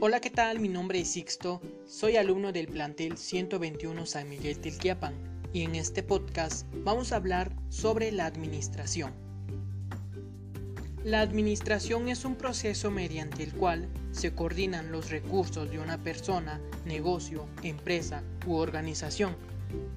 Hola, 0.00 0.20
¿qué 0.20 0.30
tal? 0.30 0.60
Mi 0.60 0.68
nombre 0.68 1.00
es 1.00 1.08
Sixto, 1.10 1.60
soy 1.84 2.14
alumno 2.14 2.52
del 2.52 2.68
plantel 2.68 3.18
121 3.18 4.06
San 4.06 4.28
Miguel 4.28 4.60
Tilquiapan 4.60 5.12
y 5.52 5.62
en 5.62 5.74
este 5.74 6.04
podcast 6.04 6.68
vamos 6.84 7.10
a 7.10 7.16
hablar 7.16 7.50
sobre 7.68 8.12
la 8.12 8.26
administración. 8.26 9.12
La 11.02 11.20
administración 11.20 12.08
es 12.08 12.24
un 12.24 12.36
proceso 12.36 12.92
mediante 12.92 13.42
el 13.42 13.52
cual 13.52 13.88
se 14.12 14.32
coordinan 14.32 14.92
los 14.92 15.10
recursos 15.10 15.68
de 15.68 15.80
una 15.80 15.98
persona, 15.98 16.60
negocio, 16.86 17.48
empresa 17.64 18.22
u 18.46 18.54
organización 18.54 19.34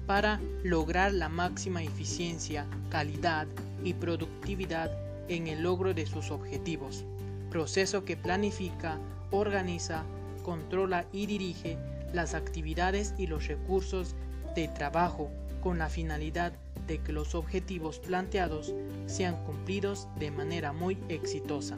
para 0.08 0.40
lograr 0.64 1.14
la 1.14 1.28
máxima 1.28 1.80
eficiencia, 1.80 2.66
calidad 2.90 3.46
y 3.84 3.94
productividad 3.94 4.90
en 5.28 5.46
el 5.46 5.62
logro 5.62 5.94
de 5.94 6.06
sus 6.06 6.32
objetivos. 6.32 7.04
Proceso 7.50 8.04
que 8.04 8.16
planifica, 8.16 8.98
organiza, 9.32 10.04
controla 10.44 11.06
y 11.12 11.26
dirige 11.26 11.78
las 12.12 12.34
actividades 12.34 13.14
y 13.18 13.26
los 13.26 13.48
recursos 13.48 14.14
de 14.54 14.68
trabajo 14.68 15.30
con 15.60 15.78
la 15.78 15.88
finalidad 15.88 16.52
de 16.86 16.98
que 16.98 17.12
los 17.12 17.34
objetivos 17.34 17.98
planteados 17.98 18.74
sean 19.06 19.42
cumplidos 19.44 20.08
de 20.18 20.30
manera 20.30 20.72
muy 20.72 20.98
exitosa. 21.08 21.76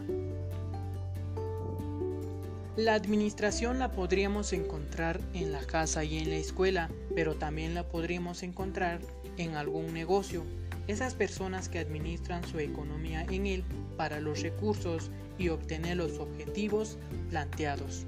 La 2.76 2.94
administración 2.94 3.78
la 3.78 3.92
podríamos 3.92 4.52
encontrar 4.52 5.20
en 5.32 5.52
la 5.52 5.64
casa 5.64 6.02
y 6.02 6.18
en 6.18 6.30
la 6.30 6.36
escuela, 6.36 6.90
pero 7.14 7.36
también 7.36 7.72
la 7.72 7.86
podríamos 7.86 8.42
encontrar 8.42 9.00
en 9.36 9.54
algún 9.54 9.94
negocio. 9.94 10.42
Esas 10.86 11.14
personas 11.14 11.68
que 11.68 11.78
administran 11.78 12.44
su 12.46 12.58
economía 12.58 13.24
en 13.30 13.46
él 13.46 13.64
para 13.96 14.20
los 14.20 14.42
recursos 14.42 15.10
y 15.38 15.48
obtener 15.48 15.96
los 15.96 16.18
objetivos 16.18 16.98
planteados. 17.30 18.06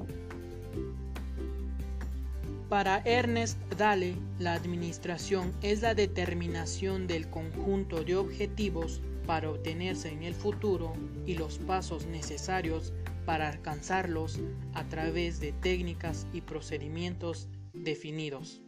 Para 2.68 2.98
Ernest 3.04 3.58
Dalle, 3.78 4.16
la 4.40 4.54
administración 4.54 5.54
es 5.62 5.82
la 5.82 5.94
determinación 5.94 7.06
del 7.06 7.30
conjunto 7.30 8.02
de 8.02 8.16
objetivos 8.16 9.00
para 9.24 9.50
obtenerse 9.50 10.10
en 10.10 10.24
el 10.24 10.34
futuro 10.34 10.92
y 11.26 11.34
los 11.34 11.58
pasos 11.58 12.06
necesarios 12.06 12.92
para 13.24 13.48
alcanzarlos 13.48 14.40
a 14.74 14.84
través 14.84 15.40
de 15.40 15.52
técnicas 15.52 16.26
y 16.32 16.40
procedimientos 16.40 17.48
definidos. 17.72 18.65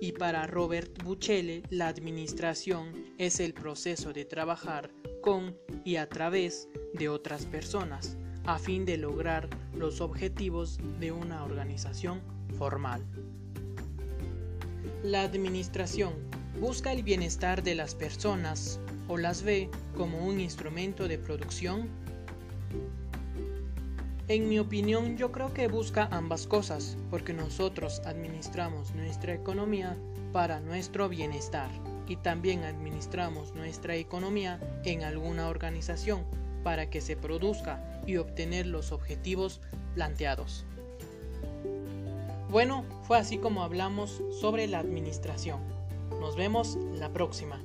Y 0.00 0.12
para 0.12 0.46
Robert 0.46 1.02
Buchele, 1.02 1.62
la 1.68 1.88
administración 1.88 2.92
es 3.18 3.38
el 3.38 3.52
proceso 3.52 4.12
de 4.12 4.24
trabajar 4.24 4.90
con 5.20 5.56
y 5.84 5.96
a 5.96 6.08
través 6.08 6.68
de 6.94 7.08
otras 7.08 7.44
personas 7.44 8.16
a 8.44 8.58
fin 8.58 8.84
de 8.84 8.96
lograr 8.96 9.48
los 9.74 10.00
objetivos 10.00 10.78
de 10.98 11.12
una 11.12 11.44
organización 11.44 12.22
formal. 12.56 13.04
La 15.02 15.22
administración 15.22 16.14
busca 16.60 16.92
el 16.92 17.02
bienestar 17.02 17.62
de 17.62 17.74
las 17.74 17.94
personas 17.94 18.80
o 19.08 19.18
las 19.18 19.42
ve 19.42 19.70
como 19.96 20.26
un 20.26 20.40
instrumento 20.40 21.08
de 21.08 21.18
producción. 21.18 21.88
En 24.30 24.48
mi 24.48 24.60
opinión 24.60 25.16
yo 25.16 25.32
creo 25.32 25.52
que 25.52 25.66
busca 25.66 26.06
ambas 26.12 26.46
cosas 26.46 26.96
porque 27.10 27.32
nosotros 27.32 28.00
administramos 28.04 28.94
nuestra 28.94 29.34
economía 29.34 29.96
para 30.32 30.60
nuestro 30.60 31.08
bienestar 31.08 31.68
y 32.06 32.14
también 32.14 32.62
administramos 32.62 33.56
nuestra 33.56 33.96
economía 33.96 34.60
en 34.84 35.02
alguna 35.02 35.48
organización 35.48 36.22
para 36.62 36.88
que 36.90 37.00
se 37.00 37.16
produzca 37.16 37.82
y 38.06 38.18
obtener 38.18 38.66
los 38.66 38.92
objetivos 38.92 39.60
planteados. 39.96 40.64
Bueno, 42.50 42.84
fue 43.02 43.18
así 43.18 43.36
como 43.36 43.64
hablamos 43.64 44.22
sobre 44.40 44.68
la 44.68 44.78
administración. 44.78 45.58
Nos 46.20 46.36
vemos 46.36 46.78
la 47.00 47.12
próxima. 47.12 47.60